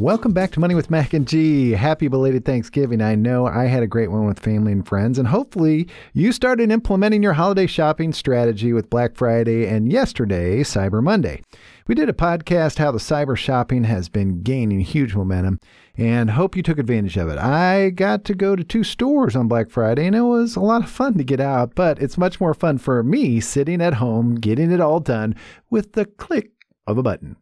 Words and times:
Welcome 0.00 0.32
back 0.32 0.50
to 0.52 0.60
Money 0.60 0.74
with 0.74 0.90
Mac 0.90 1.12
and 1.12 1.28
G. 1.28 1.72
Happy 1.72 2.08
belated 2.08 2.46
Thanksgiving. 2.46 3.02
I 3.02 3.14
know 3.16 3.44
I 3.44 3.66
had 3.66 3.82
a 3.82 3.86
great 3.86 4.10
one 4.10 4.24
with 4.24 4.40
family 4.40 4.72
and 4.72 4.88
friends, 4.88 5.18
and 5.18 5.28
hopefully 5.28 5.88
you 6.14 6.32
started 6.32 6.72
implementing 6.72 7.22
your 7.22 7.34
holiday 7.34 7.66
shopping 7.66 8.14
strategy 8.14 8.72
with 8.72 8.88
Black 8.88 9.14
Friday 9.14 9.66
and 9.66 9.92
yesterday, 9.92 10.60
Cyber 10.60 11.02
Monday. 11.02 11.42
We 11.86 11.94
did 11.94 12.08
a 12.08 12.14
podcast 12.14 12.78
how 12.78 12.92
the 12.92 12.98
cyber 12.98 13.36
shopping 13.36 13.84
has 13.84 14.08
been 14.08 14.40
gaining 14.40 14.80
huge 14.80 15.14
momentum 15.14 15.60
and 15.98 16.30
hope 16.30 16.56
you 16.56 16.62
took 16.62 16.78
advantage 16.78 17.18
of 17.18 17.28
it. 17.28 17.36
I 17.36 17.90
got 17.90 18.24
to 18.24 18.34
go 18.34 18.56
to 18.56 18.64
two 18.64 18.84
stores 18.84 19.36
on 19.36 19.48
Black 19.48 19.68
Friday 19.68 20.06
and 20.06 20.16
it 20.16 20.22
was 20.22 20.56
a 20.56 20.60
lot 20.60 20.82
of 20.82 20.88
fun 20.88 21.18
to 21.18 21.24
get 21.24 21.40
out, 21.40 21.74
but 21.74 22.00
it's 22.00 22.16
much 22.16 22.40
more 22.40 22.54
fun 22.54 22.78
for 22.78 23.02
me 23.02 23.38
sitting 23.38 23.82
at 23.82 23.92
home 23.92 24.36
getting 24.36 24.70
it 24.70 24.80
all 24.80 25.00
done 25.00 25.34
with 25.68 25.92
the 25.92 26.06
click 26.06 26.52
of 26.86 26.96
a 26.96 27.02
button. 27.02 27.36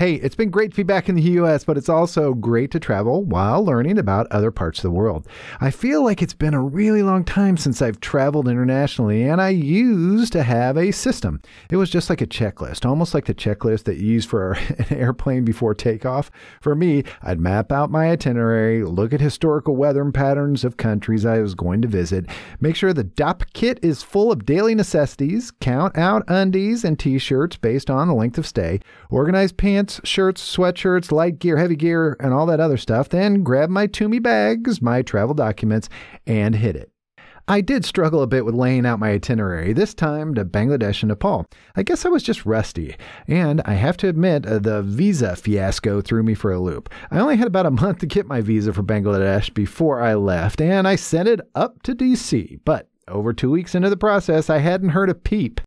Hey, 0.00 0.14
it's 0.14 0.34
been 0.34 0.48
great 0.48 0.70
to 0.70 0.76
be 0.78 0.82
back 0.82 1.10
in 1.10 1.14
the 1.14 1.32
US, 1.32 1.62
but 1.62 1.76
it's 1.76 1.90
also 1.90 2.32
great 2.32 2.70
to 2.70 2.80
travel 2.80 3.22
while 3.22 3.62
learning 3.62 3.98
about 3.98 4.26
other 4.30 4.50
parts 4.50 4.78
of 4.78 4.84
the 4.84 4.90
world. 4.90 5.26
I 5.60 5.70
feel 5.70 6.02
like 6.02 6.22
it's 6.22 6.32
been 6.32 6.54
a 6.54 6.62
really 6.62 7.02
long 7.02 7.22
time 7.22 7.58
since 7.58 7.82
I've 7.82 8.00
traveled 8.00 8.48
internationally, 8.48 9.24
and 9.24 9.42
I 9.42 9.50
used 9.50 10.32
to 10.32 10.42
have 10.42 10.78
a 10.78 10.90
system. 10.90 11.42
It 11.68 11.76
was 11.76 11.90
just 11.90 12.08
like 12.08 12.22
a 12.22 12.26
checklist, 12.26 12.86
almost 12.86 13.12
like 13.12 13.26
the 13.26 13.34
checklist 13.34 13.84
that 13.84 13.98
you 13.98 14.06
use 14.06 14.24
for 14.24 14.52
an 14.78 14.86
airplane 14.96 15.44
before 15.44 15.74
takeoff. 15.74 16.30
For 16.62 16.74
me, 16.74 17.04
I'd 17.20 17.38
map 17.38 17.70
out 17.70 17.90
my 17.90 18.10
itinerary, 18.10 18.82
look 18.82 19.12
at 19.12 19.20
historical 19.20 19.76
weather 19.76 20.10
patterns 20.12 20.64
of 20.64 20.78
countries 20.78 21.26
I 21.26 21.40
was 21.40 21.54
going 21.54 21.82
to 21.82 21.88
visit, 21.88 22.24
make 22.58 22.74
sure 22.74 22.94
the 22.94 23.04
Dopp 23.04 23.42
kit 23.52 23.78
is 23.82 24.02
full 24.02 24.32
of 24.32 24.46
daily 24.46 24.74
necessities, 24.74 25.50
count 25.60 25.98
out 25.98 26.24
undies 26.26 26.84
and 26.84 26.98
t 26.98 27.18
shirts 27.18 27.58
based 27.58 27.90
on 27.90 28.08
the 28.08 28.14
length 28.14 28.38
of 28.38 28.46
stay, 28.46 28.80
organize 29.10 29.52
pants 29.52 29.89
pants, 29.90 30.08
shirts, 30.08 30.56
sweatshirts, 30.56 31.10
light 31.10 31.38
gear, 31.38 31.56
heavy 31.56 31.76
gear, 31.76 32.16
and 32.20 32.32
all 32.32 32.46
that 32.46 32.60
other 32.60 32.76
stuff, 32.76 33.08
then 33.08 33.42
grab 33.42 33.68
my 33.68 33.86
Tumi 33.86 34.22
bags, 34.22 34.80
my 34.80 35.02
travel 35.02 35.34
documents, 35.34 35.88
and 36.26 36.54
hit 36.54 36.76
it. 36.76 36.90
I 37.48 37.60
did 37.60 37.84
struggle 37.84 38.22
a 38.22 38.28
bit 38.28 38.44
with 38.44 38.54
laying 38.54 38.86
out 38.86 39.00
my 39.00 39.10
itinerary, 39.10 39.72
this 39.72 39.92
time 39.92 40.34
to 40.34 40.44
Bangladesh 40.44 41.02
and 41.02 41.08
Nepal. 41.08 41.46
I 41.74 41.82
guess 41.82 42.06
I 42.06 42.08
was 42.08 42.22
just 42.22 42.46
rusty, 42.46 42.94
and 43.26 43.60
I 43.64 43.72
have 43.72 43.96
to 43.98 44.08
admit, 44.08 44.46
uh, 44.46 44.60
the 44.60 44.82
visa 44.82 45.34
fiasco 45.34 46.00
threw 46.00 46.22
me 46.22 46.34
for 46.34 46.52
a 46.52 46.60
loop. 46.60 46.88
I 47.10 47.18
only 47.18 47.36
had 47.36 47.48
about 47.48 47.66
a 47.66 47.72
month 47.72 47.98
to 48.00 48.06
get 48.06 48.26
my 48.26 48.40
visa 48.40 48.72
for 48.72 48.84
Bangladesh 48.84 49.52
before 49.52 50.00
I 50.00 50.14
left, 50.14 50.60
and 50.60 50.86
I 50.86 50.94
sent 50.94 51.28
it 51.28 51.40
up 51.56 51.82
to 51.82 51.96
DC, 51.96 52.60
but 52.64 52.88
over 53.08 53.32
two 53.32 53.50
weeks 53.50 53.74
into 53.74 53.90
the 53.90 53.96
process, 53.96 54.48
I 54.48 54.58
hadn't 54.58 54.90
heard 54.90 55.10
a 55.10 55.14
peep. 55.14 55.60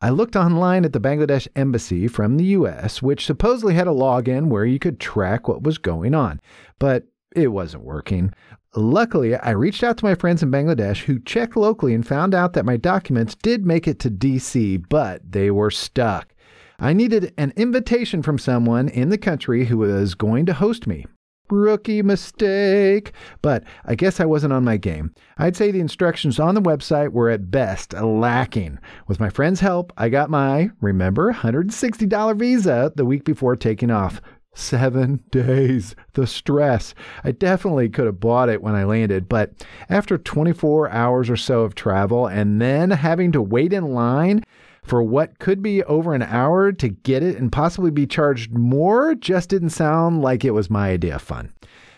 I 0.00 0.10
looked 0.10 0.36
online 0.36 0.84
at 0.84 0.92
the 0.92 1.00
Bangladesh 1.00 1.48
embassy 1.56 2.08
from 2.08 2.36
the 2.36 2.44
US, 2.44 3.00
which 3.00 3.26
supposedly 3.26 3.74
had 3.74 3.86
a 3.86 3.90
login 3.90 4.48
where 4.48 4.64
you 4.64 4.78
could 4.78 5.00
track 5.00 5.48
what 5.48 5.62
was 5.62 5.78
going 5.78 6.14
on, 6.14 6.40
but 6.78 7.04
it 7.34 7.48
wasn't 7.48 7.84
working. 7.84 8.32
Luckily, 8.76 9.36
I 9.36 9.50
reached 9.50 9.84
out 9.84 9.96
to 9.98 10.04
my 10.04 10.14
friends 10.14 10.42
in 10.42 10.50
Bangladesh 10.50 11.04
who 11.04 11.20
checked 11.20 11.56
locally 11.56 11.94
and 11.94 12.06
found 12.06 12.34
out 12.34 12.54
that 12.54 12.64
my 12.64 12.76
documents 12.76 13.36
did 13.36 13.64
make 13.64 13.86
it 13.86 13.98
to 14.00 14.10
DC, 14.10 14.84
but 14.88 15.20
they 15.30 15.50
were 15.50 15.70
stuck. 15.70 16.34
I 16.78 16.92
needed 16.92 17.32
an 17.38 17.52
invitation 17.56 18.22
from 18.22 18.38
someone 18.38 18.88
in 18.88 19.10
the 19.10 19.18
country 19.18 19.66
who 19.66 19.78
was 19.78 20.14
going 20.14 20.46
to 20.46 20.54
host 20.54 20.86
me. 20.86 21.06
Rookie 21.50 22.02
mistake. 22.02 23.12
But 23.42 23.64
I 23.84 23.94
guess 23.94 24.20
I 24.20 24.24
wasn't 24.24 24.52
on 24.52 24.64
my 24.64 24.76
game. 24.76 25.14
I'd 25.38 25.56
say 25.56 25.70
the 25.70 25.80
instructions 25.80 26.40
on 26.40 26.54
the 26.54 26.62
website 26.62 27.10
were 27.10 27.30
at 27.30 27.50
best 27.50 27.92
lacking. 27.92 28.78
With 29.06 29.20
my 29.20 29.28
friend's 29.28 29.60
help, 29.60 29.92
I 29.96 30.08
got 30.08 30.30
my, 30.30 30.70
remember, 30.80 31.32
$160 31.32 32.38
visa 32.38 32.92
the 32.96 33.04
week 33.04 33.24
before 33.24 33.56
taking 33.56 33.90
off. 33.90 34.20
Seven 34.56 35.24
days. 35.32 35.96
The 36.12 36.28
stress. 36.28 36.94
I 37.24 37.32
definitely 37.32 37.88
could 37.88 38.06
have 38.06 38.20
bought 38.20 38.48
it 38.48 38.62
when 38.62 38.76
I 38.76 38.84
landed, 38.84 39.28
but 39.28 39.66
after 39.88 40.16
24 40.16 40.90
hours 40.90 41.28
or 41.28 41.36
so 41.36 41.62
of 41.62 41.74
travel 41.74 42.28
and 42.28 42.60
then 42.60 42.92
having 42.92 43.32
to 43.32 43.42
wait 43.42 43.72
in 43.72 43.92
line, 43.92 44.44
for 44.84 45.02
what 45.02 45.38
could 45.38 45.62
be 45.62 45.82
over 45.84 46.14
an 46.14 46.22
hour 46.22 46.70
to 46.70 46.88
get 46.88 47.22
it 47.22 47.36
and 47.36 47.50
possibly 47.50 47.90
be 47.90 48.06
charged 48.06 48.52
more 48.52 49.14
just 49.14 49.48
didn't 49.48 49.70
sound 49.70 50.22
like 50.22 50.44
it 50.44 50.52
was 50.52 50.70
my 50.70 50.90
idea 50.90 51.16
of 51.16 51.22
fun. 51.22 51.52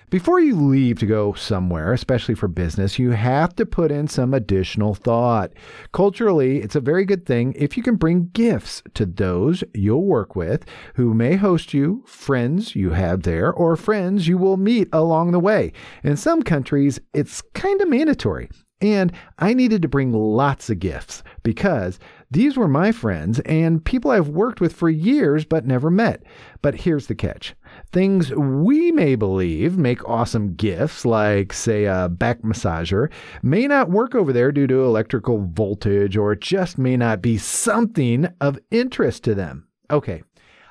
Before 0.08 0.38
you 0.38 0.54
leave 0.54 1.00
to 1.00 1.06
go 1.06 1.32
somewhere, 1.32 1.92
especially 1.92 2.36
for 2.36 2.46
business, 2.46 2.96
you 2.96 3.10
have 3.10 3.56
to 3.56 3.66
put 3.66 3.90
in 3.90 4.06
some 4.06 4.34
additional 4.34 4.94
thought. 4.94 5.52
Culturally, 5.92 6.58
it's 6.58 6.76
a 6.76 6.80
very 6.80 7.04
good 7.04 7.26
thing 7.26 7.54
if 7.56 7.76
you 7.76 7.82
can 7.82 7.96
bring 7.96 8.30
gifts 8.32 8.84
to 8.94 9.04
those 9.04 9.64
you'll 9.74 10.04
work 10.04 10.36
with 10.36 10.64
who 10.94 11.12
may 11.12 11.34
host 11.34 11.74
you, 11.74 12.04
friends 12.06 12.76
you 12.76 12.90
have 12.90 13.24
there, 13.24 13.52
or 13.52 13.74
friends 13.74 14.28
you 14.28 14.38
will 14.38 14.56
meet 14.56 14.88
along 14.92 15.32
the 15.32 15.40
way. 15.40 15.72
In 16.04 16.16
some 16.16 16.40
countries, 16.40 17.00
it's 17.12 17.42
kind 17.54 17.80
of 17.80 17.88
mandatory. 17.88 18.48
And 18.80 19.12
I 19.38 19.54
needed 19.54 19.80
to 19.82 19.88
bring 19.88 20.12
lots 20.12 20.68
of 20.68 20.80
gifts 20.80 21.22
because 21.42 21.98
these 22.30 22.56
were 22.56 22.68
my 22.68 22.92
friends 22.92 23.40
and 23.40 23.84
people 23.84 24.10
I've 24.10 24.28
worked 24.28 24.60
with 24.60 24.74
for 24.74 24.90
years 24.90 25.46
but 25.46 25.64
never 25.64 25.90
met. 25.90 26.24
But 26.60 26.74
here's 26.74 27.06
the 27.06 27.14
catch 27.14 27.54
things 27.92 28.32
we 28.32 28.92
may 28.92 29.14
believe 29.14 29.78
make 29.78 30.06
awesome 30.08 30.54
gifts, 30.54 31.04
like, 31.06 31.52
say, 31.52 31.84
a 31.84 32.08
back 32.08 32.42
massager, 32.42 33.10
may 33.42 33.66
not 33.66 33.90
work 33.90 34.14
over 34.14 34.32
there 34.32 34.52
due 34.52 34.66
to 34.66 34.84
electrical 34.84 35.46
voltage 35.46 36.16
or 36.16 36.34
just 36.34 36.76
may 36.76 36.96
not 36.96 37.22
be 37.22 37.38
something 37.38 38.28
of 38.40 38.58
interest 38.70 39.24
to 39.24 39.34
them. 39.34 39.68
Okay, 39.90 40.22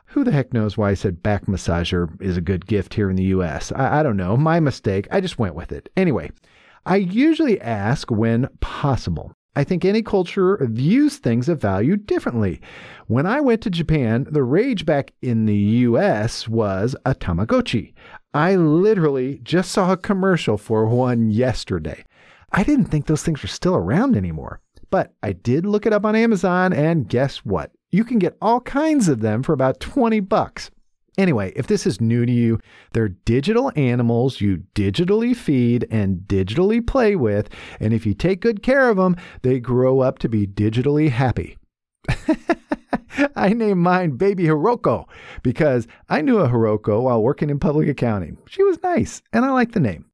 who 0.08 0.24
the 0.24 0.32
heck 0.32 0.54
knows 0.54 0.78
why 0.78 0.92
I 0.92 0.94
said 0.94 1.24
back 1.24 1.46
massager 1.46 2.10
is 2.22 2.38
a 2.38 2.42
good 2.42 2.66
gift 2.68 2.94
here 2.94 3.10
in 3.10 3.16
the 3.16 3.24
US? 3.26 3.72
I, 3.72 4.00
I, 4.00 4.04
don't 4.04 4.18
know. 4.18 4.38
My 4.38 4.60
mistake. 4.60 5.08
I 5.12 5.20
just 5.22 5.40
went 5.40 5.56
with 5.56 5.72
it. 5.72 5.90
Anyway, 5.98 6.32
I 6.86 6.98
usually 6.98 7.60
ask 7.62 8.12
when 8.12 8.48
possible. 8.60 9.34
I 9.56 9.64
think 9.64 9.86
any 9.86 10.04
culture 10.04 10.58
views 10.62 11.18
things 11.18 11.48
of 11.48 11.62
value 11.62 11.96
differently. 11.96 12.62
When 13.08 13.26
I 13.26 13.40
went 13.40 13.62
to 13.62 13.70
Japan, 13.70 14.28
the 14.30 14.44
rage 14.44 14.86
back 14.86 15.14
in 15.22 15.46
the 15.46 15.56
US 15.56 16.48
was 16.48 16.96
a 17.06 17.16
Tamagotchi. 17.16 17.94
I 18.34 18.56
literally 18.56 19.40
just 19.44 19.72
saw 19.72 19.94
a 19.94 19.98
commercial 19.98 20.58
for 20.58 20.86
one 20.86 21.32
yesterday. 21.32 22.04
I 22.52 22.64
didn't 22.64 22.86
think 22.86 23.06
those 23.06 23.24
things 23.24 23.42
were 23.42 23.48
still 23.48 23.76
around 23.76 24.16
anymore. 24.16 24.60
But 24.92 25.14
I 25.24 25.34
did 25.34 25.66
look 25.66 25.86
it 25.86 25.94
up 25.94 26.06
on 26.06 26.16
Amazon, 26.16 26.72
and 26.72 27.10
guess 27.10 27.38
what? 27.40 27.72
You 27.92 28.04
can 28.04 28.20
get 28.20 28.38
all 28.42 28.62
kinds 28.62 29.08
of 29.08 29.22
them 29.22 29.42
for 29.42 29.54
about 29.54 29.80
20 29.80 30.20
bucks. 30.20 30.70
Anyway, 31.18 31.54
if 31.56 31.68
this 31.68 31.86
is 31.86 32.02
new 32.02 32.26
to 32.26 32.32
you, 32.32 32.60
they're 32.92 33.10
digital 33.10 33.72
animals 33.76 34.42
you 34.42 34.64
digitally 34.76 35.36
feed 35.36 35.88
and 35.90 36.20
digitally 36.28 36.86
play 36.86 37.16
with. 37.16 37.50
And 37.80 37.94
if 37.94 38.06
you 38.06 38.14
take 38.14 38.42
good 38.42 38.62
care 38.62 38.90
of 38.90 38.98
them, 38.98 39.16
they 39.42 39.60
grow 39.60 40.02
up 40.02 40.20
to 40.20 40.30
be 40.30 40.46
digitally 40.46 41.10
happy. 41.10 41.58
I 43.36 43.50
named 43.50 43.80
mine 43.80 44.18
Baby 44.18 44.44
Hiroko 44.46 45.08
because 45.42 45.88
I 46.10 46.22
knew 46.22 46.40
a 46.40 46.50
Hiroko 46.50 47.04
while 47.04 47.22
working 47.22 47.50
in 47.50 47.60
public 47.60 47.88
accounting. 47.88 48.38
She 48.48 48.64
was 48.64 48.82
nice, 48.84 49.22
and 49.32 49.46
I 49.46 49.52
like 49.52 49.72
the 49.72 49.80
name. 49.80 50.06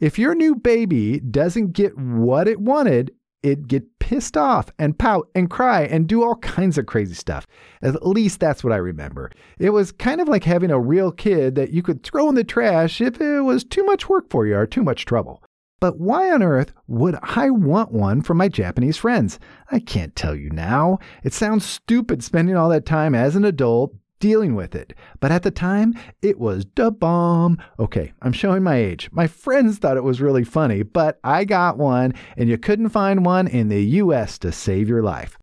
If 0.00 0.18
your 0.18 0.34
new 0.34 0.54
baby 0.54 1.20
doesn't 1.20 1.72
get 1.72 1.96
what 1.96 2.48
it 2.48 2.60
wanted, 2.60 3.12
it'd 3.42 3.68
get 3.68 3.97
pissed 4.08 4.38
off 4.38 4.72
and 4.78 4.98
pout 4.98 5.28
and 5.34 5.50
cry 5.50 5.82
and 5.82 6.06
do 6.06 6.22
all 6.22 6.36
kinds 6.36 6.78
of 6.78 6.86
crazy 6.86 7.12
stuff. 7.12 7.46
At 7.82 8.06
least 8.06 8.40
that's 8.40 8.64
what 8.64 8.72
I 8.72 8.76
remember. 8.76 9.30
It 9.58 9.68
was 9.68 9.92
kind 9.92 10.18
of 10.18 10.28
like 10.28 10.44
having 10.44 10.70
a 10.70 10.80
real 10.80 11.12
kid 11.12 11.56
that 11.56 11.72
you 11.72 11.82
could 11.82 12.02
throw 12.02 12.30
in 12.30 12.34
the 12.34 12.42
trash 12.42 13.02
if 13.02 13.20
it 13.20 13.42
was 13.42 13.64
too 13.64 13.84
much 13.84 14.08
work 14.08 14.30
for 14.30 14.46
you 14.46 14.56
or 14.56 14.66
too 14.66 14.82
much 14.82 15.04
trouble. 15.04 15.42
But 15.78 15.98
why 15.98 16.32
on 16.32 16.42
earth 16.42 16.72
would 16.86 17.18
I 17.22 17.50
want 17.50 17.92
one 17.92 18.22
from 18.22 18.38
my 18.38 18.48
Japanese 18.48 18.96
friends? 18.96 19.38
I 19.70 19.78
can't 19.78 20.16
tell 20.16 20.34
you 20.34 20.48
now. 20.48 21.00
It 21.22 21.34
sounds 21.34 21.66
stupid 21.66 22.24
spending 22.24 22.56
all 22.56 22.70
that 22.70 22.86
time 22.86 23.14
as 23.14 23.36
an 23.36 23.44
adult 23.44 23.94
dealing 24.18 24.54
with 24.54 24.74
it. 24.74 24.94
But 25.20 25.32
at 25.32 25.42
the 25.42 25.50
time, 25.50 25.94
it 26.22 26.38
was 26.38 26.64
da 26.64 26.90
bomb. 26.90 27.58
Okay, 27.78 28.12
I'm 28.22 28.32
showing 28.32 28.62
my 28.62 28.76
age. 28.76 29.08
My 29.12 29.26
friends 29.26 29.78
thought 29.78 29.96
it 29.96 30.04
was 30.04 30.20
really 30.20 30.44
funny, 30.44 30.82
but 30.82 31.18
I 31.24 31.44
got 31.44 31.78
one, 31.78 32.14
and 32.36 32.48
you 32.48 32.58
couldn't 32.58 32.90
find 32.90 33.24
one 33.24 33.46
in 33.46 33.68
the 33.68 33.82
US 33.84 34.38
to 34.38 34.52
save 34.52 34.88
your 34.88 35.02
life. 35.02 35.38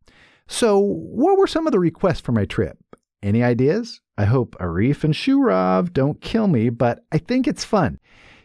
So, 0.47 0.79
what 0.79 1.37
were 1.37 1.47
some 1.47 1.65
of 1.65 1.71
the 1.71 1.79
requests 1.79 2.21
for 2.21 2.31
my 2.31 2.45
trip? 2.45 2.77
Any 3.23 3.43
ideas? 3.43 4.01
I 4.17 4.25
hope 4.25 4.55
Arif 4.59 5.03
and 5.03 5.13
Shurav 5.13 5.91
don't 5.91 6.21
kill 6.21 6.47
me, 6.47 6.69
but 6.69 7.03
I 7.11 7.17
think 7.17 7.47
it's 7.47 7.65
fun. 7.65 7.99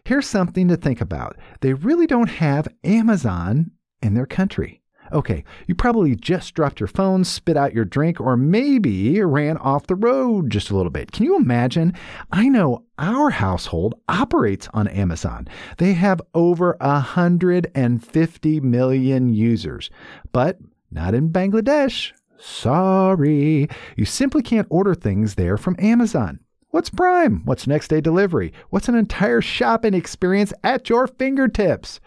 Here's 0.04 0.26
something 0.26 0.68
to 0.68 0.76
think 0.76 1.00
about. 1.00 1.36
They 1.60 1.74
really 1.74 2.06
don't 2.06 2.30
have 2.30 2.66
Amazon 2.82 3.72
in 4.02 4.14
their 4.14 4.26
country. 4.26 4.79
Okay, 5.12 5.44
you 5.66 5.74
probably 5.74 6.14
just 6.14 6.54
dropped 6.54 6.80
your 6.80 6.86
phone, 6.86 7.24
spit 7.24 7.56
out 7.56 7.74
your 7.74 7.84
drink, 7.84 8.20
or 8.20 8.36
maybe 8.36 9.20
ran 9.22 9.56
off 9.56 9.86
the 9.86 9.94
road 9.94 10.50
just 10.50 10.70
a 10.70 10.76
little 10.76 10.90
bit. 10.90 11.12
Can 11.12 11.24
you 11.24 11.36
imagine? 11.36 11.94
I 12.30 12.48
know 12.48 12.84
our 12.98 13.30
household 13.30 13.94
operates 14.08 14.68
on 14.72 14.86
Amazon. 14.88 15.48
They 15.78 15.94
have 15.94 16.20
over 16.34 16.76
150 16.80 18.60
million 18.60 19.28
users, 19.34 19.90
but 20.32 20.58
not 20.90 21.14
in 21.14 21.30
Bangladesh. 21.30 22.12
Sorry, 22.38 23.68
you 23.96 24.04
simply 24.04 24.42
can't 24.42 24.66
order 24.70 24.94
things 24.94 25.34
there 25.34 25.56
from 25.56 25.76
Amazon. 25.78 26.40
What's 26.70 26.88
Prime? 26.88 27.42
What's 27.44 27.66
next 27.66 27.88
day 27.88 28.00
delivery? 28.00 28.52
What's 28.70 28.88
an 28.88 28.94
entire 28.94 29.40
shopping 29.40 29.92
experience 29.92 30.52
at 30.62 30.88
your 30.88 31.08
fingertips? 31.08 31.98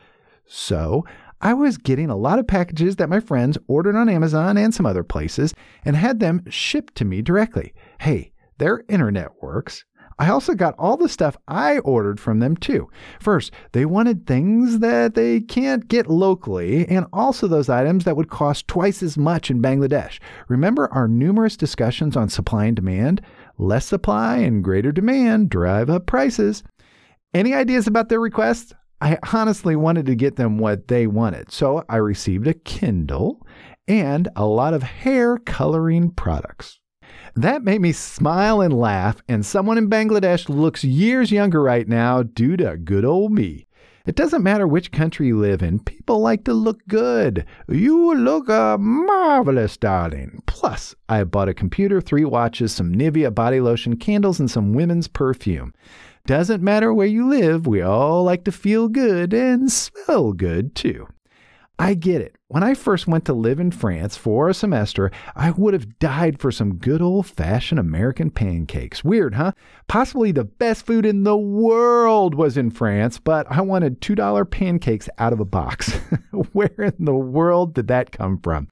So, 0.46 1.06
I 1.46 1.54
was 1.54 1.78
getting 1.78 2.10
a 2.10 2.16
lot 2.16 2.40
of 2.40 2.48
packages 2.48 2.96
that 2.96 3.10
my 3.10 3.20
friends 3.20 3.58
ordered 3.68 3.98
on 3.98 4.08
Amazon 4.08 4.56
and 4.56 4.74
some 4.74 4.86
other 4.86 5.04
places 5.04 5.54
and 5.84 5.94
had 5.94 6.22
them 6.22 6.42
shipped 6.50 6.96
to 6.96 7.06
me 7.06 7.22
directly. 7.22 7.74
Hey, 8.00 8.32
their 8.60 8.86
internet 8.88 9.30
works. 9.42 9.84
I 10.18 10.30
also 10.30 10.54
got 10.54 10.74
all 10.80 10.96
the 10.96 11.10
stuff 11.10 11.36
I 11.46 11.80
ordered 11.80 12.18
from 12.18 12.40
them 12.40 12.56
too. 12.56 12.88
First, 13.20 13.52
they 13.74 13.86
wanted 13.86 14.26
things 14.26 14.80
that 14.80 15.16
they 15.16 15.42
can't 15.42 15.86
get 15.90 16.10
locally, 16.10 16.88
and 16.88 17.08
also 17.12 17.50
those 17.50 17.68
items 17.68 18.06
that 18.06 18.16
would 18.16 18.30
cost 18.30 18.70
twice 18.70 19.04
as 19.04 19.18
much 19.18 19.52
in 19.52 19.62
Bangladesh. 19.62 20.20
Remember 20.48 20.88
our 20.94 21.10
numerous 21.10 21.58
discussions 21.58 22.16
on 22.16 22.30
supply 22.30 22.66
and 22.68 22.76
demand? 22.78 23.22
Less 23.58 23.86
supply 23.86 24.38
and 24.38 24.64
greater 24.64 24.94
demand 24.94 25.50
drive 25.50 25.90
up 25.90 26.06
prices. 26.06 26.64
Any 27.34 27.54
ideas 27.54 27.86
about 27.86 28.08
their 28.08 28.22
requests? 28.22 28.74
I 29.04 29.18
honestly 29.34 29.76
wanted 29.76 30.06
to 30.06 30.16
get 30.16 30.38
them 30.38 30.58
what 30.58 30.88
they 30.88 31.08
wanted, 31.08 31.52
so 31.52 31.84
I 31.90 31.98
received 31.98 32.48
a 32.48 32.54
Kindle 32.54 33.46
and 33.86 34.30
a 34.34 34.46
lot 34.46 34.74
of 34.74 34.82
hair 34.82 35.38
coloring 35.40 36.12
products. 36.12 36.80
That 37.36 37.66
made 37.66 37.82
me 37.82 37.92
smile 37.92 38.62
and 38.62 38.74
laugh, 38.74 39.22
and 39.28 39.46
someone 39.46 39.78
in 39.78 39.90
Bangladesh 39.90 40.48
looks 40.48 40.86
years 40.86 41.34
younger 41.34 41.62
right 41.62 41.86
now 41.86 42.24
due 42.24 42.56
to 42.56 42.78
good 42.78 43.04
old 43.04 43.34
me. 43.34 43.68
It 44.06 44.16
doesn't 44.16 44.42
matter 44.42 44.66
which 44.66 44.94
country 44.94 45.28
you 45.28 45.38
live 45.38 45.62
in, 45.62 45.80
people 45.80 46.22
like 46.22 46.46
to 46.46 46.54
look 46.54 46.80
good. 46.88 47.46
You 47.68 48.16
look 48.16 48.50
uh, 48.50 48.78
marvelous, 48.78 49.76
darling. 49.76 50.42
Plus, 50.46 50.96
I 51.10 51.26
bought 51.26 51.50
a 51.50 51.54
computer, 51.54 52.00
three 52.00 52.24
watches, 52.24 52.72
some 52.72 52.96
Nivea 52.96 53.36
body 53.36 53.60
lotion, 53.60 53.98
candles, 53.98 54.40
and 54.40 54.50
some 54.50 54.72
women's 54.72 55.10
perfume. 55.10 55.74
Doesn't 56.26 56.64
matter 56.64 56.94
where 56.94 57.06
you 57.06 57.28
live, 57.28 57.68
we 57.68 57.82
all 57.82 58.24
like 58.24 58.46
to 58.46 58.52
feel 58.54 58.88
good 58.88 59.34
and 59.34 59.70
smell 59.70 60.32
good 60.32 60.74
too. 60.74 61.08
I 61.80 61.96
get 61.96 62.22
it. 62.22 62.36
When 62.50 62.62
I 62.62 62.76
first 62.76 63.08
went 63.08 63.26
to 63.26 63.34
live 63.34 63.60
in 63.60 63.72
France 63.72 64.16
for 64.16 64.48
a 64.48 64.54
semester, 64.54 65.10
I 65.36 65.50
would 65.50 65.74
have 65.74 65.98
died 65.98 66.40
for 66.40 66.52
some 66.52 66.76
good 66.76 67.02
old 67.02 67.26
fashioned 67.26 67.80
American 67.80 68.30
pancakes. 68.30 69.04
Weird, 69.04 69.34
huh? 69.34 69.54
Possibly 69.88 70.32
the 70.32 70.44
best 70.44 70.86
food 70.86 71.04
in 71.04 71.24
the 71.24 71.36
world 71.36 72.36
was 72.36 72.58
in 72.58 72.70
France, 72.70 73.18
but 73.18 73.48
I 73.50 73.62
wanted 73.62 74.02
$2 74.02 74.52
pancakes 74.52 75.10
out 75.18 75.34
of 75.34 75.40
a 75.40 75.46
box. 75.46 75.94
Where 76.52 76.76
in 76.78 77.06
the 77.06 77.16
world 77.16 77.74
did 77.74 77.88
that 77.88 78.12
come 78.12 78.40
from? 78.40 78.68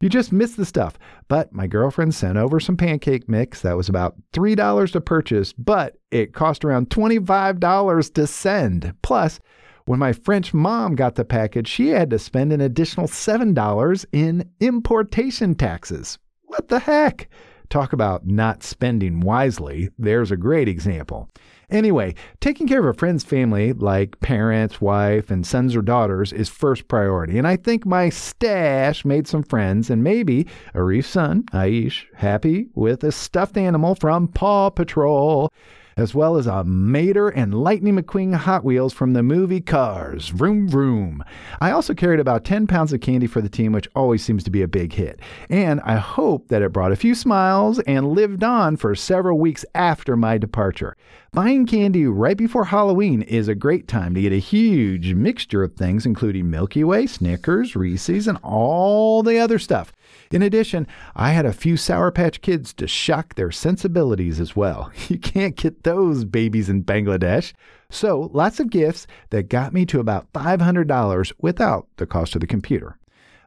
You 0.00 0.08
just 0.08 0.32
missed 0.32 0.56
the 0.56 0.64
stuff. 0.64 0.98
But 1.28 1.52
my 1.52 1.66
girlfriend 1.66 2.14
sent 2.14 2.38
over 2.38 2.58
some 2.58 2.76
pancake 2.78 3.28
mix 3.28 3.60
that 3.62 3.76
was 3.76 3.90
about 3.90 4.16
$3 4.32 4.92
to 4.92 5.00
purchase, 5.02 5.52
but 5.52 5.98
it 6.10 6.32
cost 6.32 6.64
around 6.64 6.88
$25 6.88 8.14
to 8.14 8.26
send. 8.26 8.94
Plus, 9.02 9.40
when 9.86 10.00
my 10.00 10.12
French 10.12 10.52
mom 10.52 10.96
got 10.96 11.14
the 11.14 11.24
package, 11.24 11.68
she 11.68 11.88
had 11.88 12.10
to 12.10 12.18
spend 12.18 12.52
an 12.52 12.60
additional 12.60 13.06
$7 13.06 14.04
in 14.12 14.50
importation 14.60 15.54
taxes. 15.54 16.18
What 16.42 16.68
the 16.68 16.80
heck? 16.80 17.28
Talk 17.70 17.92
about 17.92 18.26
not 18.26 18.62
spending 18.62 19.20
wisely. 19.20 19.90
There's 19.98 20.30
a 20.30 20.36
great 20.36 20.68
example. 20.68 21.30
Anyway, 21.70 22.14
taking 22.40 22.68
care 22.68 22.80
of 22.80 22.86
a 22.86 22.98
friend's 22.98 23.24
family, 23.24 23.72
like 23.72 24.20
parents, 24.20 24.80
wife, 24.80 25.30
and 25.30 25.46
sons 25.46 25.74
or 25.74 25.82
daughters, 25.82 26.32
is 26.32 26.48
first 26.48 26.86
priority. 26.86 27.38
And 27.38 27.46
I 27.46 27.56
think 27.56 27.84
my 27.84 28.08
stash 28.08 29.04
made 29.04 29.26
some 29.26 29.42
friends, 29.42 29.90
and 29.90 30.04
maybe 30.04 30.46
Arif's 30.74 31.08
son, 31.08 31.42
Aish, 31.52 32.04
happy 32.14 32.68
with 32.74 33.02
a 33.02 33.10
stuffed 33.10 33.56
animal 33.56 33.96
from 33.96 34.28
Paw 34.28 34.70
Patrol 34.70 35.52
as 35.98 36.14
well 36.14 36.36
as 36.36 36.46
a 36.46 36.62
Mater 36.62 37.30
and 37.30 37.54
Lightning 37.54 37.96
McQueen 37.96 38.34
Hot 38.34 38.62
Wheels 38.62 38.92
from 38.92 39.14
the 39.14 39.22
movie 39.22 39.62
Cars. 39.62 40.28
Vroom, 40.28 40.68
vroom. 40.68 41.24
I 41.58 41.70
also 41.70 41.94
carried 41.94 42.20
about 42.20 42.44
10 42.44 42.66
pounds 42.66 42.92
of 42.92 43.00
candy 43.00 43.26
for 43.26 43.40
the 43.40 43.48
team, 43.48 43.72
which 43.72 43.88
always 43.96 44.22
seems 44.22 44.44
to 44.44 44.50
be 44.50 44.60
a 44.60 44.68
big 44.68 44.92
hit. 44.92 45.20
And 45.48 45.80
I 45.80 45.96
hope 45.96 46.48
that 46.48 46.60
it 46.60 46.74
brought 46.74 46.92
a 46.92 46.96
few 46.96 47.14
smiles 47.14 47.78
and 47.86 48.12
lived 48.12 48.44
on 48.44 48.76
for 48.76 48.94
several 48.94 49.38
weeks 49.38 49.64
after 49.74 50.16
my 50.16 50.36
departure. 50.36 50.98
Buying 51.32 51.66
candy 51.66 52.06
right 52.06 52.36
before 52.36 52.64
Halloween 52.64 53.22
is 53.22 53.48
a 53.48 53.54
great 53.54 53.88
time 53.88 54.14
to 54.14 54.20
get 54.22 54.32
a 54.32 54.38
huge 54.38 55.14
mixture 55.14 55.62
of 55.62 55.74
things, 55.74 56.06
including 56.06 56.50
Milky 56.50 56.84
Way, 56.84 57.06
Snickers, 57.06 57.74
Reese's, 57.74 58.26
and 58.26 58.38
all 58.42 59.22
the 59.22 59.38
other 59.38 59.58
stuff. 59.58 59.92
In 60.30 60.42
addition, 60.42 60.86
I 61.14 61.32
had 61.32 61.46
a 61.46 61.52
few 61.52 61.76
Sour 61.76 62.10
Patch 62.10 62.40
Kids 62.40 62.72
to 62.74 62.86
shock 62.86 63.34
their 63.34 63.50
sensibilities 63.50 64.40
as 64.40 64.54
well. 64.54 64.90
You 65.08 65.18
can't 65.20 65.54
get 65.54 65.84
those 65.86 66.24
babies 66.24 66.68
in 66.68 66.82
Bangladesh. 66.82 67.52
So, 67.88 68.28
lots 68.34 68.58
of 68.58 68.70
gifts 68.70 69.06
that 69.30 69.48
got 69.48 69.72
me 69.72 69.86
to 69.86 70.00
about 70.00 70.30
$500 70.32 71.32
without 71.38 71.86
the 71.96 72.06
cost 72.06 72.34
of 72.34 72.40
the 72.40 72.46
computer. 72.48 72.98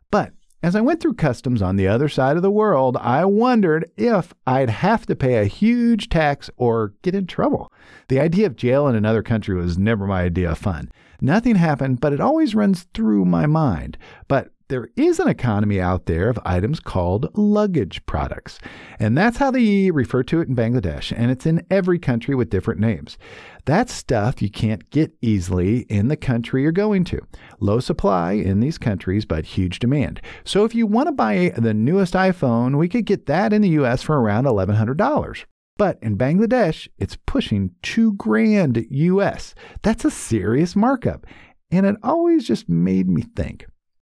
But 0.10 0.32
as 0.64 0.74
I 0.74 0.82
went 0.82 1.02
through 1.02 1.16
customs 1.16 1.62
on 1.62 1.76
the 1.76 1.90
other 1.90 2.08
side 2.08 2.38
of 2.38 2.42
the 2.42 2.50
world, 2.50 2.96
I 2.98 3.26
wondered 3.26 3.92
if 3.98 4.34
I'd 4.48 4.70
have 4.70 5.06
to 5.08 5.16
pay 5.18 5.36
a 5.36 5.46
huge 5.46 6.08
tax 6.08 6.50
or 6.56 6.94
get 7.02 7.14
in 7.14 7.28
trouble. 7.28 7.74
The 8.08 8.22
idea 8.22 8.48
of 8.48 8.56
jail 8.56 8.88
in 8.88 8.96
another 8.96 9.22
country 9.22 9.56
was 9.56 9.78
never 9.78 10.08
my 10.08 10.22
idea 10.22 10.52
of 10.52 10.58
fun. 10.58 10.92
Nothing 11.20 11.56
happened, 11.56 12.00
but 12.00 12.14
it 12.14 12.22
always 12.22 12.56
runs 12.56 12.88
through 12.94 13.26
my 13.26 13.46
mind. 13.48 13.98
But 14.30 14.52
there 14.70 14.90
is 14.96 15.20
an 15.20 15.28
economy 15.28 15.82
out 15.82 16.06
there 16.06 16.30
of 16.30 16.40
items 16.46 16.80
called 16.80 17.36
luggage 17.36 18.06
products. 18.06 18.60
And 19.00 19.18
that's 19.18 19.38
how 19.38 19.50
they 19.50 19.90
refer 19.90 20.22
to 20.24 20.42
it 20.42 20.48
in 20.48 20.56
Bangladesh. 20.56 21.12
And 21.16 21.32
it's 21.32 21.48
in 21.48 21.66
every 21.72 21.98
country 21.98 22.36
with 22.36 22.52
different 22.52 22.80
names. 22.80 23.18
That's 23.66 23.92
stuff 23.92 24.42
you 24.42 24.50
can't 24.50 24.88
get 24.92 25.12
easily 25.22 25.80
in 25.90 26.08
the 26.08 26.16
country 26.16 26.62
you're 26.62 26.72
going 26.72 27.04
to. 27.06 27.20
Low 27.60 27.80
supply 27.80 28.34
in 28.34 28.60
these 28.60 28.78
countries, 28.78 29.26
but 29.26 29.46
huge 29.46 29.80
demand. 29.80 30.22
So 30.44 30.66
if 30.66 30.76
you 30.76 30.86
want 30.86 31.08
to 31.08 31.14
buy 31.14 31.52
the 31.58 31.74
newest 31.74 32.14
iPhone, 32.14 32.78
we 32.78 32.88
could 32.88 33.06
get 33.06 33.26
that 33.26 33.52
in 33.52 33.64
the 33.64 33.70
US 33.70 34.04
for 34.04 34.22
around 34.22 34.46
$1,100. 34.46 35.46
But 35.78 35.98
in 36.02 36.18
Bangladesh, 36.18 36.88
it's 37.00 37.18
pushing 37.26 37.72
two 37.82 38.14
grand 38.14 38.86
US. 38.90 39.56
That's 39.82 40.06
a 40.06 40.12
serious 40.12 40.76
markup. 40.76 41.26
And 41.72 41.86
it 41.86 41.96
always 42.04 42.46
just 42.46 42.70
made 42.70 43.10
me 43.10 43.24
think 43.36 43.66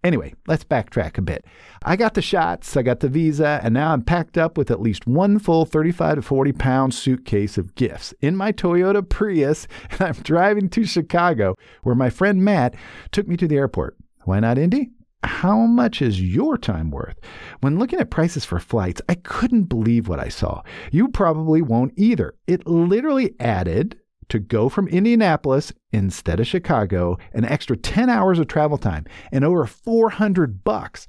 Anyway, 0.05 0.35
let's 0.49 0.65
backtrack 0.65 1.17
a 1.17 1.23
bit. 1.23 1.45
I 1.85 1.95
got 1.95 2.15
the 2.15 2.23
shots, 2.23 2.77
I 2.77 2.83
got 2.83 3.01
the 3.01 3.09
visa, 3.09 3.61
and 3.63 3.73
now 3.73 3.93
I'm 3.93 4.03
packed 4.03 4.37
up 4.37 4.59
with 4.59 4.71
at 4.71 4.81
least 4.81 5.07
one 5.07 5.39
full 5.39 5.65
35 5.65 6.17
to 6.17 6.23
40 6.23 6.53
pound 6.53 6.95
suitcase 6.95 7.57
of 7.57 7.77
gifts 7.77 8.13
in 8.21 8.37
my 8.37 8.51
Toyota 8.53 9.09
Prius, 9.09 9.69
and 9.91 10.01
I'm 10.01 10.15
driving 10.15 10.69
to 10.71 10.85
Chicago, 10.85 11.57
where 11.83 11.95
my 11.95 12.11
friend 12.11 12.45
Matt 12.45 12.75
took 13.13 13.29
me 13.29 13.37
to 13.37 13.47
the 13.47 13.57
airport. 13.57 13.97
Why 14.25 14.41
not 14.41 14.59
Indy? 14.59 14.91
How 15.25 15.67
much 15.67 16.03
is 16.03 16.21
your 16.21 16.59
time 16.59 16.91
worth? 16.91 17.19
When 17.61 17.79
looking 17.79 18.01
at 18.01 18.11
prices 18.11 18.45
for 18.45 18.59
flights, 18.59 19.01
I 19.09 19.15
couldn't 19.15 19.65
believe 19.65 20.09
what 20.09 20.19
I 20.19 20.29
saw. 20.29 20.63
You 20.91 21.09
probably 21.09 21.63
won't 21.63 21.93
either. 21.97 22.35
It 22.49 22.67
literally 22.67 23.37
added 23.39 24.01
to 24.33 24.39
go 24.39 24.71
from 24.71 24.89
Indianapolis 24.89 25.75
instead 25.93 26.41
of 26.41 26.47
Chicago, 26.47 27.19
an 27.35 27.45
extra 27.45 27.77
10 27.77 28.09
hours 28.09 28.39
of 28.39 28.47
travel 28.47 28.79
time 28.79 29.05
and 29.31 29.45
over 29.45 29.67
400 29.67 30.65
bucks. 30.65 31.07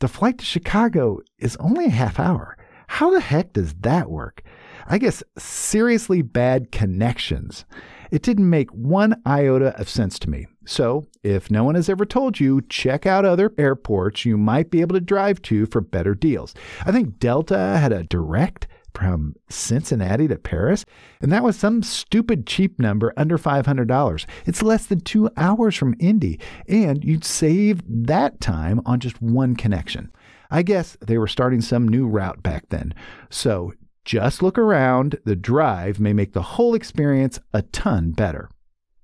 The 0.00 0.08
flight 0.08 0.38
to 0.38 0.44
Chicago 0.44 1.20
is 1.38 1.54
only 1.58 1.84
a 1.84 1.90
half 1.90 2.18
hour. 2.18 2.56
How 2.88 3.12
the 3.12 3.20
heck 3.20 3.52
does 3.52 3.72
that 3.82 4.10
work? 4.10 4.42
I 4.84 4.98
guess 4.98 5.22
seriously 5.38 6.22
bad 6.22 6.72
connections. 6.72 7.64
It 8.10 8.22
didn't 8.22 8.50
make 8.50 8.70
one 8.70 9.22
iota 9.24 9.78
of 9.80 9.88
sense 9.88 10.18
to 10.20 10.30
me. 10.30 10.48
So, 10.64 11.06
if 11.22 11.52
no 11.52 11.62
one 11.62 11.76
has 11.76 11.88
ever 11.88 12.04
told 12.04 12.40
you, 12.40 12.62
check 12.62 13.06
out 13.06 13.24
other 13.24 13.54
airports 13.58 14.24
you 14.24 14.36
might 14.36 14.72
be 14.72 14.80
able 14.80 14.94
to 14.94 15.00
drive 15.00 15.40
to 15.42 15.66
for 15.66 15.80
better 15.80 16.16
deals. 16.16 16.52
I 16.84 16.90
think 16.90 17.20
Delta 17.20 17.56
had 17.78 17.92
a 17.92 18.02
direct 18.02 18.66
from 18.96 19.34
Cincinnati 19.50 20.26
to 20.26 20.36
Paris, 20.36 20.86
and 21.20 21.30
that 21.30 21.42
was 21.42 21.56
some 21.56 21.82
stupid 21.82 22.46
cheap 22.46 22.78
number 22.78 23.12
under 23.16 23.36
$500. 23.36 24.26
It's 24.46 24.62
less 24.62 24.86
than 24.86 25.00
two 25.00 25.28
hours 25.36 25.76
from 25.76 25.94
Indy, 25.98 26.40
and 26.66 27.04
you'd 27.04 27.24
save 27.24 27.82
that 27.86 28.40
time 28.40 28.80
on 28.86 29.00
just 29.00 29.20
one 29.20 29.54
connection. 29.54 30.10
I 30.50 30.62
guess 30.62 30.96
they 31.00 31.18
were 31.18 31.26
starting 31.26 31.60
some 31.60 31.86
new 31.86 32.06
route 32.06 32.42
back 32.42 32.70
then. 32.70 32.94
So 33.28 33.74
just 34.06 34.42
look 34.42 34.56
around. 34.56 35.18
The 35.24 35.36
drive 35.36 36.00
may 36.00 36.14
make 36.14 36.32
the 36.32 36.42
whole 36.42 36.74
experience 36.74 37.38
a 37.52 37.62
ton 37.62 38.12
better. 38.12 38.48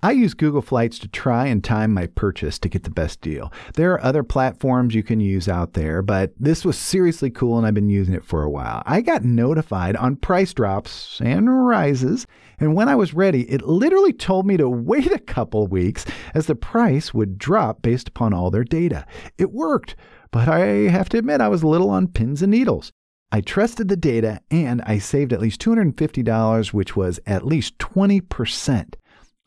I 0.04 0.11
use 0.11 0.35
Google 0.35 0.62
Flights 0.62 0.99
to 0.99 1.09
try 1.09 1.47
and 1.47 1.62
time 1.62 1.94
my 1.94 2.09
purchase 2.09 2.59
to 2.59 2.68
get 2.68 2.82
the 2.82 2.90
best 2.90 3.21
deal. 3.21 3.52
There 3.75 3.92
are 3.92 4.02
other 4.02 4.25
platforms 4.25 4.97
you 4.97 5.04
can 5.04 5.21
use 5.21 5.49
out 5.49 5.75
there, 5.75 6.02
but 6.02 6.32
this 6.40 6.64
was 6.64 6.76
seriously 6.76 7.30
cool 7.30 7.56
and 7.56 7.64
I've 7.64 7.75
been 7.75 7.88
using 7.88 8.12
it 8.12 8.25
for 8.25 8.42
a 8.42 8.50
while. 8.50 8.82
I 8.85 9.00
got 9.00 9.23
notified 9.23 9.94
on 9.94 10.16
price 10.16 10.52
drops 10.52 11.21
and 11.21 11.66
rises, 11.66 12.26
and 12.59 12.75
when 12.75 12.88
I 12.88 12.97
was 12.97 13.14
ready, 13.14 13.49
it 13.49 13.62
literally 13.62 14.12
told 14.12 14.44
me 14.44 14.56
to 14.56 14.68
wait 14.68 15.12
a 15.12 15.21
couple 15.21 15.68
weeks 15.68 16.04
as 16.35 16.47
the 16.47 16.56
price 16.56 17.14
would 17.14 17.38
drop 17.38 17.80
based 17.80 18.09
upon 18.09 18.35
all 18.35 18.50
their 18.50 18.64
data. 18.64 19.06
It 19.38 19.52
worked, 19.52 19.94
but 20.32 20.49
I 20.49 20.66
have 20.90 21.11
to 21.11 21.18
admit 21.18 21.40
I 21.40 21.47
was 21.47 21.62
a 21.62 21.68
little 21.68 21.90
on 21.90 22.09
pins 22.09 22.42
and 22.42 22.50
needles. 22.50 22.90
I 23.30 23.40
trusted 23.40 23.88
the 23.88 23.97
data 23.97 24.40
and 24.50 24.82
I 24.82 24.99
saved 24.99 25.32
at 25.32 25.40
least 25.40 25.61
$250, 25.62 26.73
which 26.73 26.97
was 26.97 27.21
at 27.25 27.47
least 27.47 27.78
20%. 27.78 28.94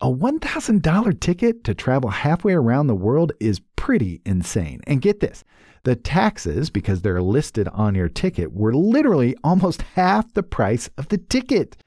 A 0.01 0.07
$1,000 0.07 1.19
ticket 1.21 1.63
to 1.63 1.73
travel 1.73 2.09
halfway 2.09 2.51
around 2.51 2.87
the 2.87 2.95
world 2.95 3.31
is 3.39 3.61
pretty 3.77 4.21
insane. 4.25 4.81
And 4.85 5.01
get 5.01 5.21
this 5.21 5.45
the 5.83 5.95
taxes, 5.95 6.69
because 6.69 7.01
they're 7.01 7.21
listed 7.21 7.69
on 7.69 7.95
your 7.95 8.09
ticket, 8.09 8.51
were 8.51 8.75
literally 8.75 9.37
almost 9.41 9.83
half 9.83 10.33
the 10.33 10.43
price 10.43 10.89
of 10.97 11.07
the 11.07 11.17
ticket. 11.17 11.77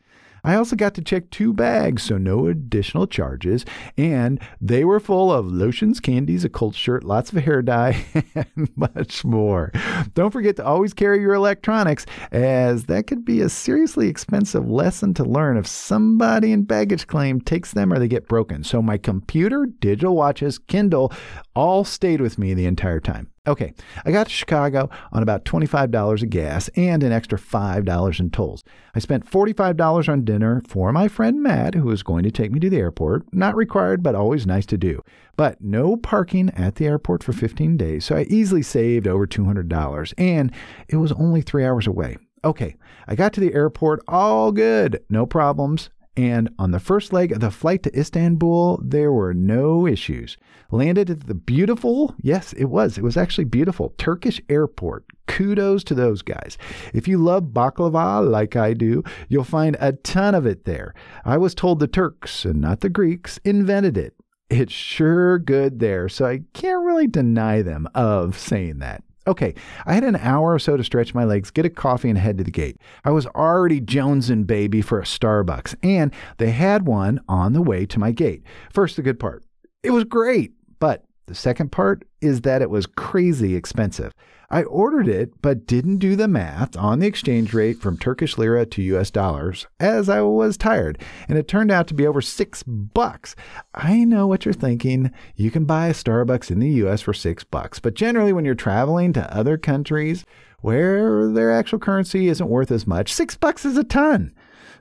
I 0.48 0.54
also 0.54 0.76
got 0.76 0.94
to 0.94 1.02
check 1.02 1.30
two 1.30 1.52
bags, 1.52 2.02
so 2.02 2.16
no 2.18 2.46
additional 2.46 3.06
charges. 3.06 3.64
And 3.96 4.40
they 4.60 4.84
were 4.84 5.00
full 5.00 5.32
of 5.32 5.46
lotions, 5.46 6.00
candies, 6.00 6.44
a 6.44 6.48
Colts 6.48 6.78
shirt, 6.78 7.04
lots 7.04 7.32
of 7.32 7.42
hair 7.42 7.62
dye, 7.62 8.04
and 8.34 8.70
much 8.76 9.24
more. 9.24 9.72
Don't 10.14 10.30
forget 10.30 10.56
to 10.56 10.64
always 10.64 10.94
carry 10.94 11.20
your 11.20 11.34
electronics, 11.34 12.06
as 12.32 12.84
that 12.84 13.06
could 13.06 13.24
be 13.24 13.40
a 13.40 13.48
seriously 13.48 14.08
expensive 14.08 14.68
lesson 14.68 15.14
to 15.14 15.24
learn 15.24 15.56
if 15.56 15.66
somebody 15.66 16.52
in 16.52 16.64
baggage 16.64 17.06
claim 17.06 17.40
takes 17.40 17.72
them 17.72 17.92
or 17.92 17.98
they 17.98 18.08
get 18.08 18.28
broken. 18.28 18.64
So 18.64 18.80
my 18.80 18.98
computer, 18.98 19.66
digital 19.66 20.16
watches, 20.16 20.58
Kindle 20.58 21.12
all 21.54 21.84
stayed 21.84 22.20
with 22.20 22.38
me 22.38 22.54
the 22.54 22.66
entire 22.66 23.00
time. 23.00 23.30
Okay, 23.48 23.72
I 24.04 24.12
got 24.12 24.26
to 24.26 24.32
Chicago 24.32 24.90
on 25.10 25.22
about 25.22 25.46
$25 25.46 26.22
of 26.22 26.28
gas 26.28 26.68
and 26.76 27.02
an 27.02 27.12
extra 27.12 27.38
$5 27.38 28.20
in 28.20 28.28
tolls. 28.28 28.62
I 28.94 28.98
spent 28.98 29.24
$45 29.24 30.06
on 30.06 30.26
dinner 30.26 30.60
for 30.68 30.92
my 30.92 31.08
friend 31.08 31.42
Matt, 31.42 31.74
who 31.74 31.84
was 31.84 32.02
going 32.02 32.24
to 32.24 32.30
take 32.30 32.52
me 32.52 32.60
to 32.60 32.68
the 32.68 32.76
airport. 32.76 33.32
Not 33.32 33.56
required, 33.56 34.02
but 34.02 34.14
always 34.14 34.46
nice 34.46 34.66
to 34.66 34.76
do. 34.76 35.02
But 35.34 35.62
no 35.62 35.96
parking 35.96 36.50
at 36.50 36.74
the 36.74 36.84
airport 36.84 37.24
for 37.24 37.32
15 37.32 37.78
days, 37.78 38.04
so 38.04 38.16
I 38.16 38.24
easily 38.24 38.60
saved 38.60 39.08
over 39.08 39.26
$200, 39.26 40.14
and 40.18 40.52
it 40.86 40.96
was 40.96 41.12
only 41.12 41.40
three 41.40 41.64
hours 41.64 41.86
away. 41.86 42.18
Okay, 42.44 42.76
I 43.06 43.14
got 43.14 43.32
to 43.32 43.40
the 43.40 43.54
airport, 43.54 44.02
all 44.06 44.52
good, 44.52 45.02
no 45.08 45.24
problems. 45.24 45.88
And 46.18 46.50
on 46.58 46.72
the 46.72 46.80
first 46.80 47.12
leg 47.12 47.30
of 47.30 47.38
the 47.38 47.52
flight 47.52 47.84
to 47.84 47.96
Istanbul, 47.96 48.80
there 48.82 49.12
were 49.12 49.32
no 49.32 49.86
issues. 49.86 50.36
Landed 50.72 51.08
at 51.10 51.28
the 51.28 51.34
beautiful, 51.34 52.12
yes, 52.20 52.52
it 52.54 52.64
was, 52.64 52.98
it 52.98 53.04
was 53.04 53.16
actually 53.16 53.44
beautiful, 53.44 53.94
Turkish 53.98 54.40
airport. 54.48 55.04
Kudos 55.28 55.84
to 55.84 55.94
those 55.94 56.22
guys. 56.22 56.58
If 56.92 57.06
you 57.06 57.18
love 57.18 57.52
baklava 57.52 58.28
like 58.28 58.56
I 58.56 58.74
do, 58.74 59.04
you'll 59.28 59.44
find 59.44 59.76
a 59.78 59.92
ton 59.92 60.34
of 60.34 60.44
it 60.44 60.64
there. 60.64 60.92
I 61.24 61.36
was 61.36 61.54
told 61.54 61.78
the 61.78 61.86
Turks, 61.86 62.44
and 62.44 62.60
not 62.60 62.80
the 62.80 62.90
Greeks, 62.90 63.38
invented 63.44 63.96
it. 63.96 64.14
It's 64.50 64.72
sure 64.72 65.38
good 65.38 65.78
there, 65.78 66.08
so 66.08 66.26
I 66.26 66.40
can't 66.52 66.84
really 66.84 67.06
deny 67.06 67.62
them 67.62 67.86
of 67.94 68.36
saying 68.36 68.80
that. 68.80 69.04
Okay, 69.28 69.54
I 69.84 69.92
had 69.92 70.04
an 70.04 70.16
hour 70.16 70.54
or 70.54 70.58
so 70.58 70.78
to 70.78 70.82
stretch 70.82 71.14
my 71.14 71.24
legs, 71.24 71.50
get 71.50 71.66
a 71.66 71.70
coffee, 71.70 72.08
and 72.08 72.16
head 72.16 72.38
to 72.38 72.44
the 72.44 72.50
gate. 72.50 72.78
I 73.04 73.10
was 73.10 73.26
already 73.26 73.78
jonesing, 73.78 74.46
baby, 74.46 74.80
for 74.80 74.98
a 74.98 75.04
Starbucks, 75.04 75.74
and 75.82 76.14
they 76.38 76.50
had 76.50 76.86
one 76.86 77.20
on 77.28 77.52
the 77.52 77.60
way 77.60 77.84
to 77.86 77.98
my 77.98 78.10
gate. 78.10 78.42
First, 78.72 78.96
the 78.96 79.02
good 79.02 79.20
part 79.20 79.44
it 79.82 79.90
was 79.90 80.04
great, 80.04 80.52
but 80.80 81.04
the 81.26 81.34
second 81.34 81.70
part 81.72 82.04
is 82.22 82.40
that 82.40 82.62
it 82.62 82.70
was 82.70 82.86
crazy 82.86 83.54
expensive. 83.54 84.14
I 84.50 84.62
ordered 84.62 85.08
it, 85.08 85.42
but 85.42 85.66
didn't 85.66 85.98
do 85.98 86.16
the 86.16 86.26
math 86.26 86.74
on 86.74 87.00
the 87.00 87.06
exchange 87.06 87.52
rate 87.52 87.80
from 87.80 87.98
Turkish 87.98 88.38
lira 88.38 88.64
to 88.64 88.82
US 88.82 89.10
dollars 89.10 89.66
as 89.78 90.08
I 90.08 90.22
was 90.22 90.56
tired, 90.56 90.98
and 91.28 91.36
it 91.36 91.46
turned 91.46 91.70
out 91.70 91.86
to 91.88 91.94
be 91.94 92.06
over 92.06 92.22
six 92.22 92.62
bucks. 92.62 93.36
I 93.74 94.04
know 94.04 94.26
what 94.26 94.46
you're 94.46 94.54
thinking. 94.54 95.10
You 95.36 95.50
can 95.50 95.66
buy 95.66 95.88
a 95.88 95.92
Starbucks 95.92 96.50
in 96.50 96.60
the 96.60 96.70
US 96.84 97.02
for 97.02 97.12
six 97.12 97.44
bucks, 97.44 97.78
but 97.78 97.92
generally, 97.92 98.32
when 98.32 98.46
you're 98.46 98.54
traveling 98.54 99.12
to 99.12 99.36
other 99.36 99.58
countries 99.58 100.24
where 100.60 101.28
their 101.28 101.52
actual 101.52 101.78
currency 101.78 102.28
isn't 102.28 102.48
worth 102.48 102.70
as 102.70 102.86
much, 102.86 103.12
six 103.12 103.36
bucks 103.36 103.66
is 103.66 103.76
a 103.76 103.84
ton. 103.84 104.32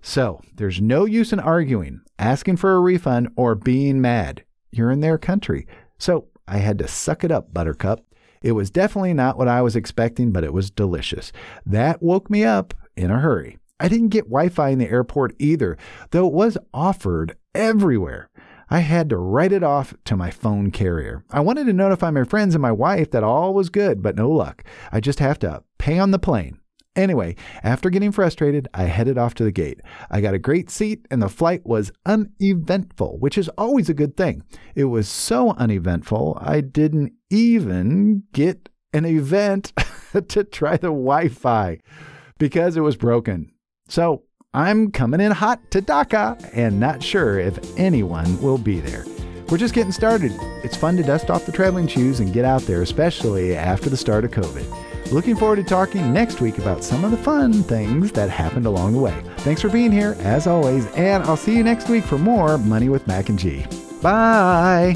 So 0.01 0.39
there's 0.55 0.79
no 0.79 1.03
use 1.03 1.33
in 1.33 1.41
arguing, 1.41 2.01
asking 2.17 2.55
for 2.55 2.73
a 2.73 2.79
refund, 2.79 3.29
or 3.35 3.53
being 3.53 3.99
mad. 3.99 4.45
You're 4.71 4.91
in 4.91 5.01
their 5.01 5.17
country. 5.17 5.67
So 5.97 6.29
I 6.47 6.59
had 6.59 6.77
to 6.79 6.87
suck 6.87 7.25
it 7.25 7.31
up, 7.31 7.53
Buttercup. 7.53 8.05
It 8.41 8.53
was 8.53 8.69
definitely 8.69 9.13
not 9.13 9.37
what 9.37 9.47
I 9.47 9.61
was 9.61 9.75
expecting, 9.75 10.31
but 10.31 10.43
it 10.43 10.53
was 10.53 10.69
delicious. 10.69 11.31
That 11.65 12.01
woke 12.01 12.29
me 12.29 12.43
up 12.43 12.73
in 12.95 13.11
a 13.11 13.19
hurry. 13.19 13.57
I 13.79 13.87
didn't 13.87 14.09
get 14.09 14.25
Wi 14.25 14.49
Fi 14.49 14.69
in 14.69 14.79
the 14.79 14.89
airport 14.89 15.35
either, 15.37 15.77
though 16.11 16.27
it 16.27 16.33
was 16.33 16.57
offered 16.73 17.35
everywhere. 17.53 18.29
I 18.69 18.79
had 18.79 19.09
to 19.09 19.17
write 19.17 19.51
it 19.53 19.63
off 19.63 19.93
to 20.05 20.17
my 20.17 20.29
phone 20.29 20.71
carrier. 20.71 21.23
I 21.31 21.39
wanted 21.39 21.67
to 21.67 21.73
notify 21.73 22.09
my 22.11 22.25
friends 22.25 22.53
and 22.53 22.61
my 22.61 22.71
wife 22.71 23.11
that 23.11 23.23
all 23.23 23.53
was 23.53 23.69
good, 23.69 24.01
but 24.01 24.15
no 24.15 24.29
luck. 24.29 24.63
I 24.91 24.99
just 24.99 25.19
have 25.19 25.39
to 25.39 25.63
pay 25.77 25.99
on 25.99 26.11
the 26.11 26.19
plane. 26.19 26.59
Anyway, 26.97 27.35
after 27.63 27.91
getting 27.91 28.11
frustrated, 28.11 28.67
I 28.73 28.83
headed 28.85 29.19
off 29.19 29.35
to 29.35 29.43
the 29.43 29.51
gate. 29.51 29.79
I 30.09 30.19
got 30.19 30.33
a 30.33 30.39
great 30.39 30.71
seat, 30.71 31.05
and 31.11 31.21
the 31.21 31.29
flight 31.29 31.63
was 31.63 31.91
uneventful, 32.07 33.19
which 33.19 33.37
is 33.37 33.49
always 33.49 33.87
a 33.87 33.93
good 33.93 34.17
thing. 34.17 34.41
It 34.75 34.85
was 34.85 35.07
so 35.07 35.51
uneventful, 35.51 36.39
I 36.41 36.61
didn't 36.61 37.13
even 37.29 38.23
get 38.33 38.69
an 38.93 39.05
event 39.05 39.73
to 40.27 40.43
try 40.43 40.77
the 40.77 40.87
Wi 40.87 41.27
Fi 41.27 41.79
because 42.39 42.75
it 42.75 42.81
was 42.81 42.95
broken. 42.95 43.51
So 43.87 44.23
I'm 44.53 44.91
coming 44.91 45.21
in 45.21 45.31
hot 45.31 45.69
to 45.71 45.81
Dhaka 45.81 46.49
and 46.53 46.79
not 46.79 47.03
sure 47.03 47.39
if 47.39 47.59
anyone 47.77 48.41
will 48.41 48.57
be 48.57 48.79
there. 48.79 49.05
We're 49.49 49.57
just 49.57 49.75
getting 49.75 49.91
started. 49.91 50.31
It's 50.63 50.75
fun 50.75 50.97
to 50.97 51.03
dust 51.03 51.29
off 51.29 51.45
the 51.45 51.51
traveling 51.51 51.87
shoes 51.87 52.19
and 52.19 52.33
get 52.33 52.43
out 52.43 52.63
there, 52.63 52.81
especially 52.81 53.55
after 53.55 53.89
the 53.89 53.95
start 53.95 54.25
of 54.25 54.31
COVID. 54.31 54.86
Looking 55.11 55.37
forward 55.37 55.55
to 55.55 55.63
talking 55.63 56.11
next 56.11 56.41
week 56.41 56.57
about 56.57 56.83
some 56.83 57.05
of 57.05 57.11
the 57.11 57.17
fun 57.17 57.63
things 57.63 58.11
that 58.11 58.29
happened 58.29 58.65
along 58.65 58.93
the 58.93 58.99
way. 58.99 59.23
Thanks 59.37 59.61
for 59.61 59.69
being 59.69 59.91
here, 59.91 60.17
as 60.19 60.47
always, 60.47 60.85
and 60.93 61.23
I'll 61.23 61.37
see 61.37 61.55
you 61.55 61.63
next 61.63 61.87
week 61.87 62.03
for 62.03 62.17
more 62.17 62.57
Money 62.57 62.89
with 62.89 63.07
Mac 63.07 63.29
and 63.29 63.39
G. 63.39 63.65
Bye. 64.01 64.95